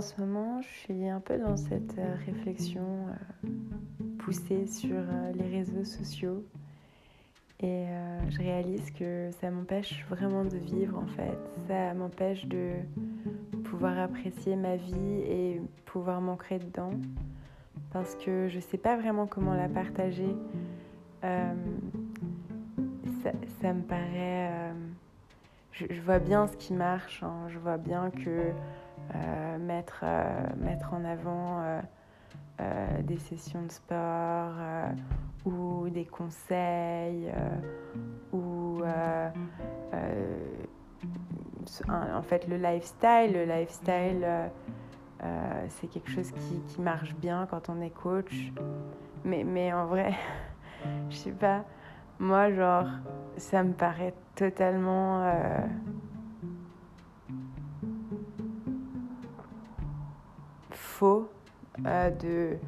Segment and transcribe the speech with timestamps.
[0.00, 3.06] En ce moment, je suis un peu dans cette euh, réflexion
[3.44, 3.48] euh,
[4.18, 6.42] poussée sur euh, les réseaux sociaux
[7.62, 7.84] et
[8.30, 11.38] je réalise que ça m'empêche vraiment de vivre en fait.
[11.68, 12.76] Ça m'empêche de
[13.64, 16.92] pouvoir apprécier ma vie et pouvoir m'ancrer dedans
[17.92, 20.34] parce que je ne sais pas vraiment comment la partager.
[21.20, 21.34] ça,
[23.74, 24.72] me paraît...
[25.72, 27.46] Je, vois bien ce qui marche, hein.
[27.48, 28.54] je vois bien que
[29.58, 31.62] mettre, euh, mettre en avant
[32.60, 34.52] euh, des sessions de sport
[35.44, 37.32] ou des conseils
[38.32, 38.82] ou
[41.88, 43.32] en fait le lifestyle.
[43.32, 44.26] Le lifestyle,
[45.68, 48.52] c'est quelque chose qui, qui, marche bien quand on est coach.
[49.24, 50.14] Mais, mais en vrai,
[51.10, 51.64] je sais pas,
[52.18, 52.86] moi, genre,
[53.38, 55.66] ça me paraît totalement Euh,
[61.02, 62.58] de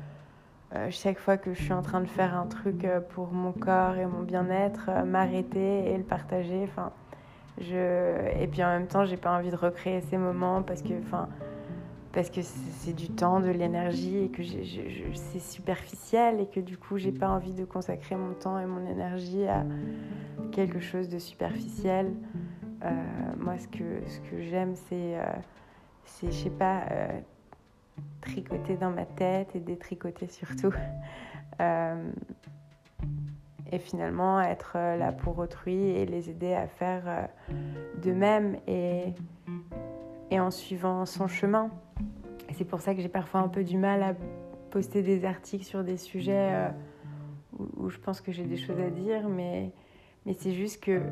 [0.75, 3.53] euh, chaque fois que je suis en train de faire un truc euh, pour mon
[3.53, 6.63] corps et mon bien-être, m'arrêter et le partager.
[6.65, 6.93] Enfin,
[7.61, 8.41] je...
[8.41, 11.29] Et puis en même temps, j'ai pas envie de recréer ces moments parce que, enfin,
[12.13, 16.97] parce que c'est du temps, de l'énergie et que c'est superficiel et que du coup,
[16.97, 19.65] j'ai pas envie de consacrer mon temps et mon énergie à
[20.53, 22.13] quelque chose de superficiel.
[23.39, 25.17] moi, ce que, ce que j'aime, c'est,
[26.05, 26.83] c'est, je sais pas,
[28.21, 30.73] tricoter dans ma tête et détricoter surtout.
[31.61, 32.11] Euh,
[33.71, 37.55] et finalement être là pour autrui et les aider à faire euh,
[38.03, 39.15] de même et,
[40.31, 41.71] et en suivant son chemin.
[42.53, 44.15] c'est pour ça que j'ai parfois un peu du mal à
[44.71, 46.69] poster des articles sur des sujets euh,
[47.59, 49.71] où, où, je pense que j'ai des choses à dire, mais,
[50.27, 51.03] mais c'est juste que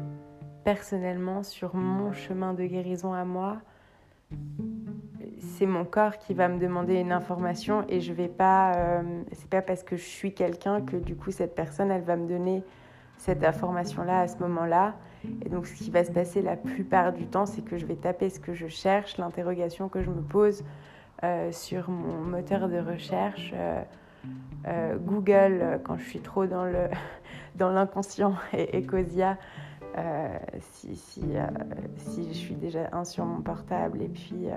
[0.65, 3.59] personnellement, sur mon chemin de guérison à moi,
[5.61, 8.73] c'est mon corps qui va me demander une information et je vais pas.
[8.77, 12.17] Euh, c'est pas parce que je suis quelqu'un que du coup cette personne elle va
[12.17, 12.65] me donner
[13.19, 14.95] cette information-là à ce moment-là.
[15.45, 17.97] Et donc ce qui va se passer la plupart du temps, c'est que je vais
[17.97, 20.65] taper ce que je cherche, l'interrogation que je me pose
[21.25, 23.53] euh, sur mon moteur de recherche.
[24.67, 26.89] Euh, Google, quand je suis trop dans le
[27.57, 29.37] dans l'inconscient, et Ecosia.
[30.59, 31.23] si, si,
[31.97, 34.49] si, je suis déjà un sur mon portable et puis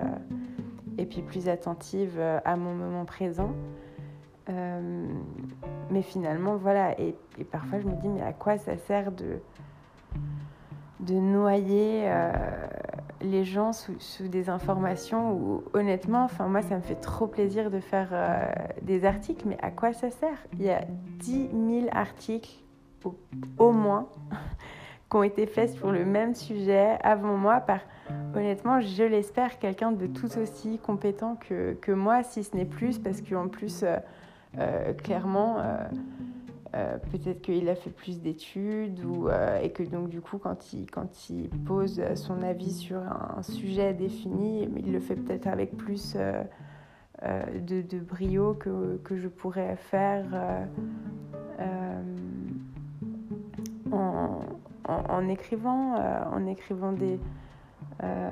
[0.98, 3.52] et puis plus attentive euh, à mon moment présent.
[4.48, 5.06] Euh,
[5.90, 7.16] mais finalement, voilà, et,
[7.50, 9.38] parfois je me dis, mais à quoi ça sert de,
[11.00, 12.32] de noyer euh,
[13.22, 17.70] les gens sous, sous, des informations où, honnêtement, enfin, moi, ça me fait trop plaisir
[17.70, 18.10] de faire
[18.82, 20.36] des articles, mais à quoi ça sert?
[20.54, 20.84] Il y a
[21.20, 21.48] 10
[21.80, 22.62] 000 articles,
[23.02, 23.16] au,
[23.56, 24.08] au moins,
[25.14, 27.78] qui ont été faits sur le même sujet avant moi par
[28.34, 32.98] honnêtement, je l'espère, quelqu'un de tout aussi compétent que, que moi, si ce n'est plus,
[32.98, 33.96] parce qu'en plus, euh,
[34.58, 35.58] euh, clairement,
[36.74, 39.28] euh, peut-être qu'il a fait plus d'études ou,
[39.62, 43.94] et que donc du coup, quand il, quand il pose son avis sur un sujet
[43.94, 46.16] défini, il le fait peut-être avec plus
[47.24, 50.24] de, de, brio que, que, je pourrais faire
[55.08, 55.96] en, écrivant,
[56.32, 57.18] en écrivant des
[58.02, 58.28] euh,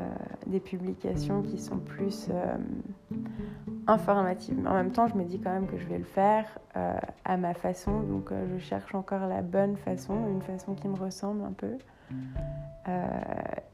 [0.46, 2.56] des publications qui sont plus euh,
[3.86, 4.58] informatives.
[4.66, 7.36] En même temps, je me dis quand même que je vais le faire euh, à
[7.36, 8.00] ma façon.
[8.00, 11.78] Donc, je cherche encore la bonne façon, une façon qui me ressemble un peu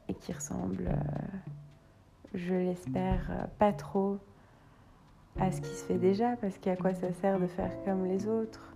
[0.07, 0.89] et qui ressemble,
[2.35, 4.19] je l'espère, pas trop
[5.39, 8.27] à ce qui se fait déjà, parce qu'à quoi ça sert de faire comme les
[8.27, 8.69] autres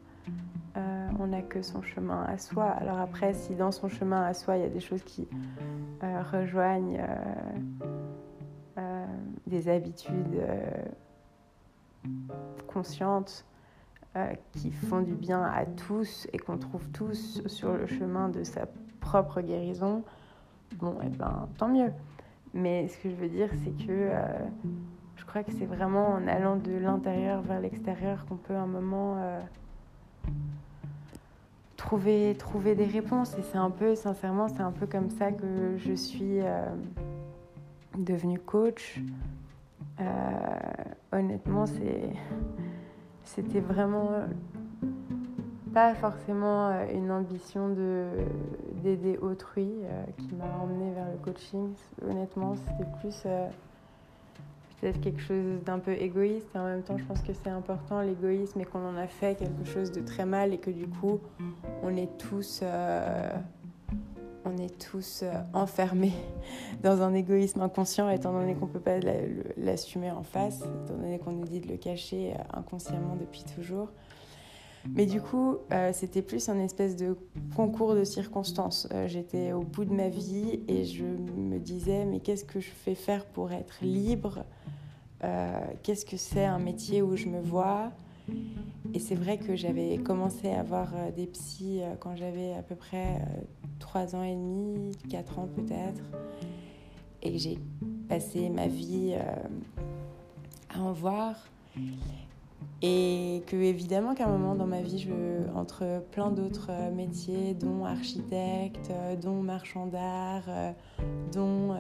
[0.76, 2.66] euh, on n'a que son chemin à soi.
[2.66, 5.28] Alors après, si dans son chemin à soi, il y a des choses qui
[6.04, 7.02] euh, rejoignent
[8.78, 9.06] euh,
[9.48, 10.42] des habitudes
[12.68, 13.46] conscientes
[14.52, 18.68] qui font du bien à tous et qu'on trouve tous sur le chemin de sa
[19.00, 20.04] propre guérison,
[20.76, 21.92] bon, et eh ben, tant mieux.
[22.54, 24.12] Mais ce que je veux dire, c'est que
[25.16, 29.18] je crois que c'est vraiment en allant de l'intérieur vers l'extérieur qu'on peut un moment
[31.84, 33.34] trouver, trouver des réponses.
[33.38, 36.66] Et c'est un peu, sincèrement, c'est un peu comme ça que je suis euh,
[37.98, 39.02] devenue coach.
[40.00, 40.06] Euh,
[41.12, 41.66] honnêtement,
[43.26, 44.12] c'était vraiment
[45.74, 48.06] pas forcément euh, une ambition de,
[48.82, 49.70] d'aider autrui
[50.18, 51.74] qui m'a emmenée vers le coaching.
[52.08, 53.28] Honnêtement, c'était plus
[54.84, 58.02] peut-être quelque chose d'un peu égoïste et en même temps je pense que c'est important
[58.02, 61.22] l'égoïsme et qu'on en a fait quelque chose de très mal et que du coup
[61.84, 63.30] on est tous euh,
[64.44, 66.12] on est tous enfermés
[66.84, 69.00] dans un égoïsme inconscient, étant donné qu'on ne peut pas
[69.56, 73.88] l'assumer en face, étant donné qu'on nous dit de le cacher inconsciemment depuis toujours.
[74.90, 75.60] Mais du coup,
[75.94, 77.16] c'était plus un espèce de
[77.56, 78.90] concours de circonstances.
[79.08, 82.96] J'étais au bout de ma vie et je me disais, mais qu'est-ce que je fais
[82.96, 84.44] faire pour être libre
[85.84, 87.92] Qu'est-ce que c'est un métier où je me vois?
[88.94, 92.62] Et c'est vrai que j'avais commencé à avoir euh, des psys euh, quand j'avais à
[92.62, 93.20] peu près
[93.80, 96.04] 3 euh, ans et demi, 4 ans peut-être.
[97.22, 97.58] Et j'ai
[98.08, 99.16] passé ma vie
[100.76, 101.36] à en voir.
[102.82, 105.08] Et que évidemment qu'à un moment dans ma vie,
[105.56, 108.92] entre plein d'autres métiers, dont architecte,
[109.22, 110.44] dont marchand d'art,
[111.32, 111.78] dont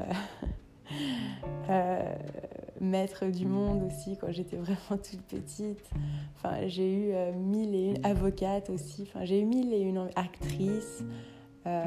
[1.70, 2.16] euh,
[2.84, 5.90] maître du monde aussi quand j'étais vraiment toute petite.
[6.36, 9.04] Enfin, j'ai eu euh, mille et une avocates aussi.
[9.04, 11.04] Enfin, j'ai eu mille et une actrices.
[11.66, 11.82] Euh,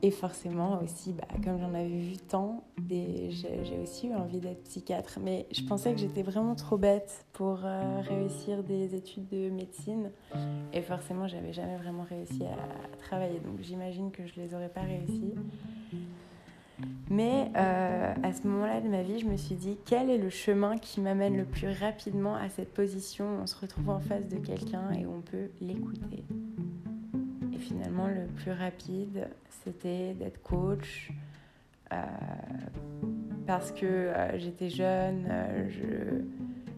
[0.00, 5.18] et forcément aussi, bah, comme j'en avais vu tant, j'ai aussi eu envie d'être psychiatre.
[5.20, 7.58] Mais je pensais que j'étais vraiment trop bête pour
[8.08, 10.12] réussir des études de médecine.
[10.72, 13.40] Et forcément, j'avais jamais vraiment réussi à, travailler.
[13.40, 15.34] Donc j'imagine que je les aurais pas réussi.
[17.10, 20.30] Mais euh, à ce moment-là de ma vie, je me suis dit quel est le
[20.30, 24.28] chemin qui m'amène le plus rapidement à cette position où on se retrouve en face
[24.28, 26.24] de quelqu'un et où on peut l'écouter?
[27.54, 29.28] Et finalement, le plus rapide,
[29.64, 31.10] c'était d'être coach.
[31.92, 31.96] Euh,
[33.46, 35.26] parce que euh, j'étais jeune,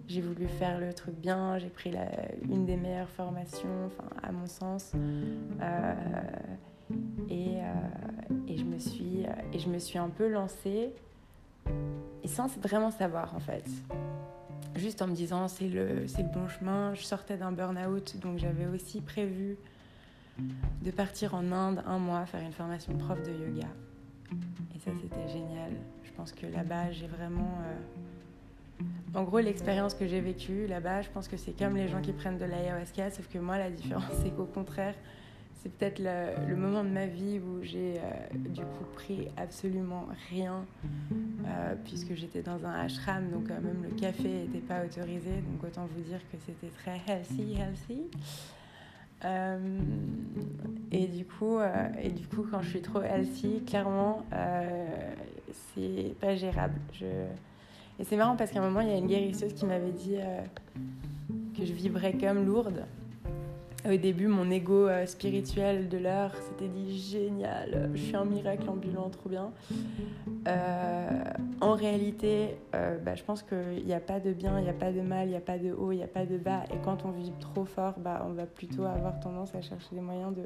[0.06, 1.92] j'ai voulu faire le truc bien, j'ai pris
[2.48, 3.90] une des meilleures formations,
[4.22, 4.92] à mon sens.
[7.30, 7.58] Et,
[8.48, 10.92] et je me suis, euh, et je me suis un peu lancée
[12.22, 13.64] et sans vraiment savoir en fait.
[14.76, 16.94] Juste en me disant c'est le, c'est le bon chemin.
[16.94, 19.56] Je sortais d'un burn-out donc j'avais aussi prévu
[20.38, 23.68] de partir en Inde un mois faire une formation prof de yoga.
[24.74, 25.72] Et ça c'était génial.
[26.04, 27.58] Je pense que là-bas j'ai vraiment...
[27.64, 28.84] Euh,
[29.14, 32.12] en gros, l'expérience que j'ai vécue là-bas, je pense que c'est comme les gens qui
[32.12, 34.94] prennent de l'ayahuasca, sauf que moi, la différence, c'est qu'au contraire,
[35.62, 40.64] c'est peut-être le, moment de ma vie où j'ai euh, du coup pris absolument rien,
[41.46, 45.62] euh, puisque j'étais dans un ashram, donc euh, même le café n'était pas autorisé, donc
[45.64, 48.10] autant vous dire que c'était très healthy, healthy.
[50.90, 51.58] et, du coup,
[52.00, 54.24] et du coup, quand je suis trop healthy, clairement,
[55.74, 56.80] c'est pas gérable.
[57.98, 60.16] Et c'est marrant parce qu'à un moment, il y a une guérisseuse qui m'avait dit
[61.54, 62.86] que je vibrais comme lourde.
[63.86, 68.68] Au début, mon ego euh, spirituel de l'heure s'était dit génial, je suis un miracle
[68.68, 69.52] ambulant, trop bien.
[70.48, 71.24] Euh,
[71.60, 74.74] en réalité, euh, bah, je pense qu'il n'y a pas de bien, il n'y a
[74.74, 76.64] pas de mal, il n'y a pas de haut, il n'y a pas de bas.
[76.72, 80.02] Et quand on vibre trop fort, bah, on va plutôt avoir tendance à chercher des
[80.02, 80.44] moyens de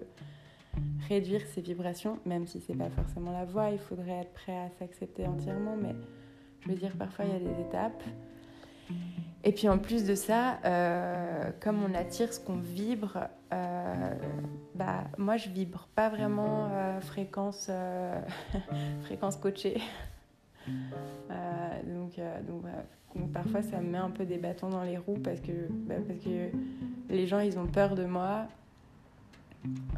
[1.09, 3.71] réduire ses vibrations, même si c'est pas forcément la voie.
[3.71, 5.95] Il faudrait être prêt à s'accepter entièrement, mais
[6.61, 8.03] je veux dire, parfois il y a des étapes.
[9.47, 13.19] Et puis en plus de ça, euh, comme on attire ce qu'on vibre,
[13.53, 14.15] euh,
[14.75, 17.71] bah, moi je vibre pas vraiment euh, fréquence,
[19.03, 19.81] fréquence coachée.
[21.87, 22.19] donc,
[22.49, 25.97] donc, parfois ça me met un peu des bâtons dans les roues parce que, bah,
[26.09, 26.49] parce que
[27.11, 28.47] les gens ils ont peur de moi.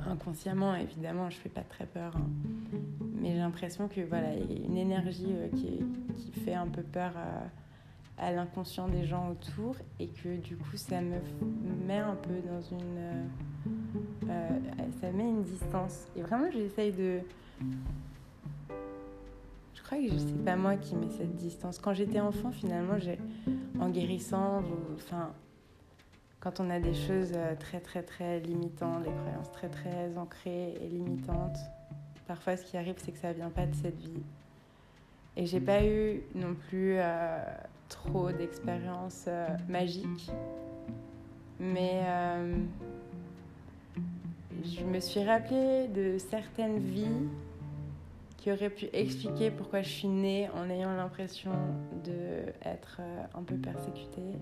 [0.08, 2.28] Inconsciemment, évidemment, je fais pas très peur, hein.
[3.20, 5.80] mais j'ai l'impression que voilà, y a une énergie qui,
[6.16, 7.14] qui, fait un peu peur
[8.18, 11.18] l'inconscient des gens autour et que du coup ça me
[11.86, 13.26] met un peu dans une euh,
[14.28, 14.48] euh,
[15.00, 16.06] ça met une distance.
[16.16, 17.20] Et vraiment j'essaye de
[19.74, 21.78] je crois que c'est pas moi qui mets cette distance.
[21.78, 23.18] Quand j'étais enfant finalement j'ai
[23.78, 24.62] en guérissant
[24.94, 25.30] enfin
[26.40, 30.74] quand on a des choses euh, très très très limitantes des croyances très très ancrées
[30.80, 31.58] et limitantes
[32.26, 34.22] parfois ce qui arrive c'est que ça vient pas de cette vie.
[35.38, 36.98] Et j'ai pas eu non plus
[37.88, 40.30] trop d'expériences euh, magiques.
[41.58, 42.58] Mais euh,
[44.64, 47.28] je me suis rappelé de certaines vies
[48.36, 51.52] qui auraient pu expliquer pourquoi je suis née en ayant l'impression
[52.04, 54.38] d'être euh, un peu persécutée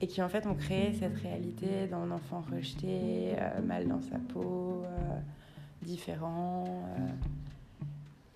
[0.00, 4.82] et qui en fait ont créé cette réalité d'un enfant rejeté, mal dans sa peau,
[5.80, 6.64] différent.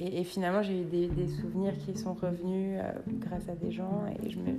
[0.00, 4.30] Et, finalement, j'ai eu des, souvenirs qui sont revenus euh, grâce à des gens et
[4.30, 4.58] je me.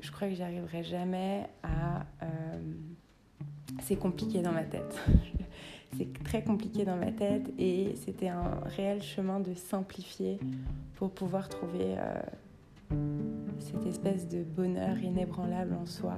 [0.00, 2.04] Je crois que j'arriverai jamais à.
[2.22, 2.26] Euh,
[3.82, 4.98] c'est compliqué dans ma tête.
[5.96, 10.40] c'est très compliqué dans ma tête et c'était un réel chemin de simplifier
[10.96, 12.94] pour pouvoir trouver euh,
[13.60, 16.16] cette espèce de bonheur inébranlable en soi.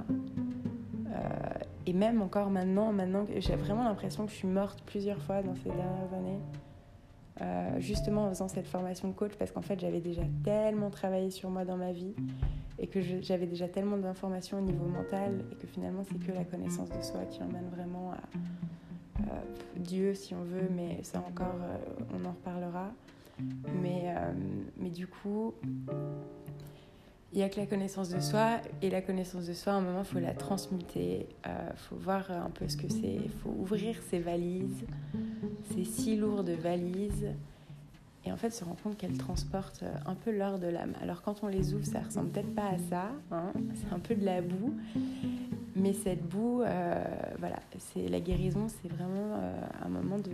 [1.86, 5.54] et même encore maintenant, maintenant j'ai vraiment l'impression que je suis morte plusieurs fois dans
[5.56, 6.40] ces dernières années.
[7.40, 11.30] Euh, justement en faisant cette formation de coach parce qu'en fait j'avais déjà tellement travaillé
[11.30, 12.12] sur moi dans ma vie
[12.80, 16.42] et que j'avais déjà tellement d'informations au niveau mental et que finalement c'est que la
[16.42, 19.24] connaissance de soi qui emmène vraiment à euh,
[19.76, 21.76] Dieu si on veut mais ça encore euh,
[22.12, 22.90] on en reparlera.
[23.80, 24.12] Mais,
[24.76, 25.54] mais du coup
[27.32, 29.80] il n'y a que la connaissance de soi et la connaissance de soi à un
[29.80, 33.54] moment il faut la transmuter il faut voir un peu ce que c'est il faut
[33.58, 34.84] ouvrir ses valises
[35.74, 37.28] ces si lourdes valises
[38.28, 40.94] et en fait se rend compte qu'elles transportent euh, un peu l'or de l'âme.
[41.00, 43.52] Alors quand on les ouvre, ça ressemble peut-être pas à ça, hein.
[43.74, 44.74] c'est un peu de la boue,
[45.80, 47.04] mais cette boue, euh,
[47.38, 50.30] voilà, c'est la guérison, c'est vraiment euh, un moment de,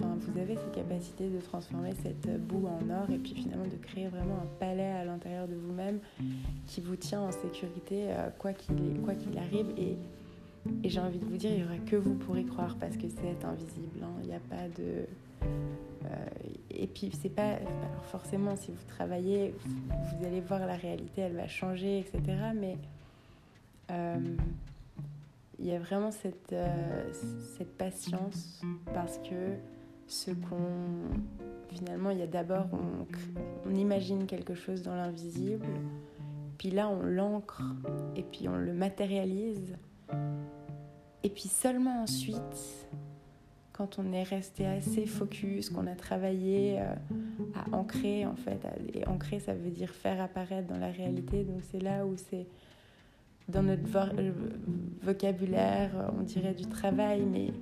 [0.00, 4.08] vous avez cette capacité de transformer cette boue en or et puis finalement de créer
[4.08, 5.98] vraiment un palais à l'intérieur de vous-même
[6.66, 8.08] qui vous tient en sécurité
[8.38, 9.96] quoi qu'il quoi qu'il arrive et
[10.82, 12.96] et j'ai envie de vous dire, il n'y aura que vous pour y croire parce
[12.96, 14.00] que c'est invisible.
[14.02, 14.12] Hein.
[14.22, 15.06] Il n'y a pas de.
[15.42, 16.26] Euh,
[16.70, 17.52] et puis, c'est pas.
[17.52, 22.22] Alors forcément, si vous travaillez, vous allez voir la réalité, elle va changer, etc.
[22.54, 22.78] Mais
[23.90, 24.18] euh,
[25.58, 27.12] il y a vraiment cette, euh,
[27.56, 29.56] cette patience parce que
[30.06, 31.14] ce qu'on.
[31.70, 32.66] Finalement, il y a d'abord,
[33.66, 35.66] on, imagine quelque chose dans l'invisible,
[36.56, 37.62] puis là, on l'ancre
[38.14, 39.76] et puis on le matérialise.
[41.24, 42.88] Et puis seulement ensuite,
[43.72, 46.94] quand on est resté assez focus, qu'on a travaillé euh,
[47.54, 48.60] à ancrer en fait,
[48.92, 52.46] et ancrer ça veut dire faire apparaître dans la réalité, donc c'est là où c'est
[53.48, 54.32] dans notre euh,
[55.02, 57.52] vocabulaire, on dirait du travail, mais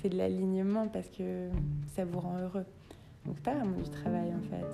[0.00, 1.48] c'est de l'alignement parce que
[1.94, 2.64] ça vous rend heureux.
[3.26, 4.66] Donc pas vraiment du travail en fait.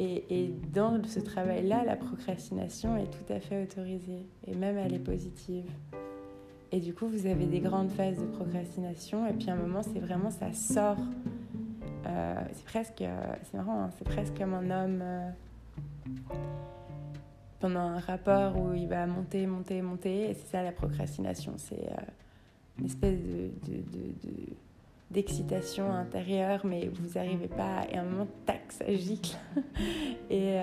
[0.00, 4.94] Et, et dans ce travail-là, la procrastination est tout à fait autorisée, et même elle
[4.94, 5.64] est positive.
[6.70, 9.26] Et du coup, vous avez des grandes phases de procrastination.
[9.26, 10.98] Et puis à un moment, c'est vraiment, ça sort.
[12.06, 13.02] Euh, c'est presque,
[13.42, 15.30] c'est marrant, hein, c'est presque comme un homme euh,
[17.60, 20.30] pendant un rapport où il va monter, monter, monter.
[20.30, 21.54] Et c'est ça la procrastination.
[21.56, 22.02] C'est euh,
[22.78, 23.50] une espèce de,
[25.10, 27.86] d'excitation intérieure, mais vous n'arrivez pas.
[27.90, 29.36] Et à un moment, tac, ça gicle.
[30.30, 30.56] et,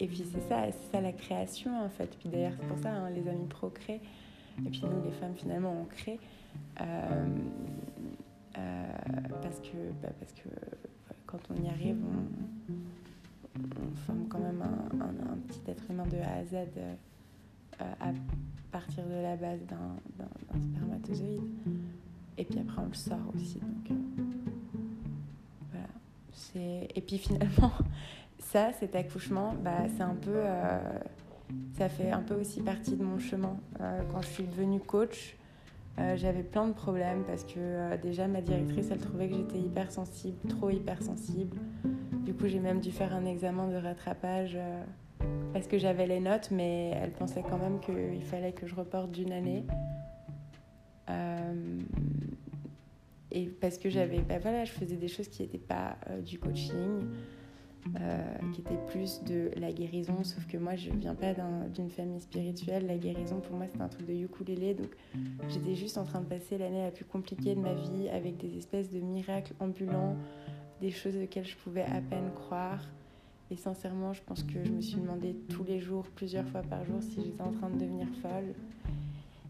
[0.00, 2.16] et puis c'est ça, c'est ça la création en fait.
[2.18, 4.00] Puis d'ailleurs, c'est pour ça, hein, les amis procréent
[4.58, 6.18] et puis nous, les femmes, finalement, on crée.
[6.80, 7.26] Euh,
[8.58, 8.86] euh,
[9.40, 10.48] parce, que, bah, parce que
[11.26, 12.72] quand on y arrive, on,
[14.06, 16.94] forme quand même un, petit être humain de A à Z euh,
[17.78, 18.12] à
[18.70, 21.42] partir de la base d'un spermatozoïde.
[22.38, 23.58] Et puis après, on le sort aussi.
[23.60, 23.98] Donc,
[25.70, 25.88] voilà.
[26.94, 27.72] Et puis finalement,
[28.38, 30.40] ça, cet accouchement, bah, c'est un peu
[31.76, 33.56] ça fait un peu aussi partie de mon chemin.
[33.80, 35.36] Euh, quand je suis devenue coach,
[35.98, 39.58] euh, j'avais plein de problèmes parce que euh, déjà ma directrice, elle trouvait que j'étais
[39.58, 41.56] hypersensible, trop hypersensible.
[42.32, 44.56] Du coup, j'ai même dû faire un examen de rattrapage
[45.52, 49.10] parce que j'avais les notes, mais elle pensait quand même qu'il fallait que je reporte
[49.10, 49.66] d'une année.
[53.30, 57.02] et parce que j'avais, bah voilà, je faisais des choses qui n'étaient pas du coaching.
[58.00, 58.22] Euh,
[58.54, 61.34] qui était plus de la guérison, sauf que moi je viens pas
[61.74, 62.86] d'une famille spirituelle.
[62.86, 64.94] La guérison pour moi c'est un truc de ukulélé, donc
[65.48, 68.56] j'étais juste en train de passer l'année la plus compliquée de ma vie avec des
[68.56, 70.16] espèces de miracles ambulants,
[70.82, 72.84] des choses auxquelles je pouvais à peine croire.
[73.50, 76.84] Et sincèrement, je pense que je me suis demandé tous les jours, plusieurs fois par
[76.84, 78.54] jour, si j'étais en train de devenir folle.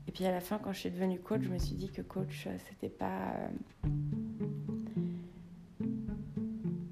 [0.06, 2.02] Et puis à la fin, quand je suis devenue coach, je me suis dit que
[2.02, 3.34] coach, c'était pas.
[3.38, 3.48] Euh,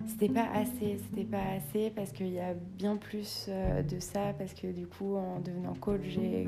[0.07, 4.33] c'était pas assez, c'était pas assez parce qu'il y a bien plus euh, de ça,
[4.39, 6.47] parce que du coup, en devenant coach, j'ai.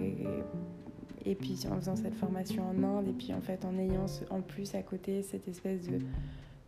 [1.24, 4.40] Et puis en faisant cette formation en Inde, et puis en fait en ayant en
[4.40, 5.98] plus à côté cette espèce de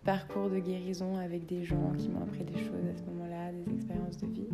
[0.04, 3.74] parcours de guérison avec des gens qui m'ont appris des choses à ce moment-là, des
[3.74, 4.48] expériences de vie.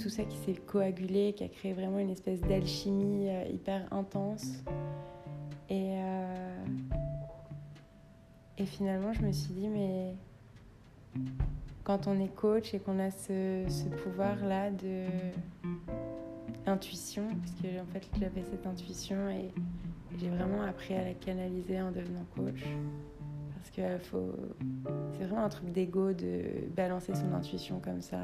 [0.00, 4.62] Tout ça qui s'est coagulé, qui a créé vraiment une espèce d'alchimie euh, hyper intense.
[5.70, 6.64] Et, euh,
[8.58, 10.14] et finalement, je me suis dit, mais
[11.84, 15.04] quand on est coach et qu'on a ce, pouvoir-là de
[16.66, 19.50] intuition, parce que en fait j'avais cette intuition et
[20.18, 22.64] j'ai vraiment appris à la canaliser en devenant coach.
[23.64, 24.34] Parce que faut...
[25.12, 28.18] c'est vraiment un truc d'ego de balancer son intuition comme ça.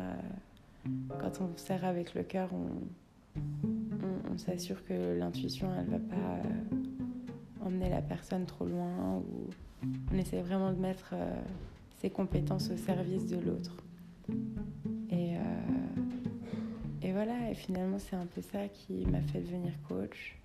[1.19, 8.01] Quand on sert avec le cœur, on, s'assure que l'intuition, elle va pas emmener la
[8.01, 9.23] personne trop loin
[10.13, 11.41] on essaie vraiment de mettre euh,
[12.01, 13.77] ses compétences au service de l'autre.
[15.11, 15.41] Et, euh,
[17.03, 20.37] et voilà, et finalement c'est un peu ça qui m'a fait devenir coach.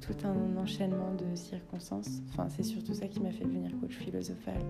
[0.00, 2.22] Tout un enchaînement de circonstances.
[2.48, 4.64] C'est surtout ça qui m'a fait devenir coach philosophale.